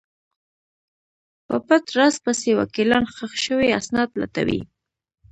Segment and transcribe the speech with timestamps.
[1.47, 4.61] په پټ راز پسې وکیلان ښخ شوي اسناد لټوي.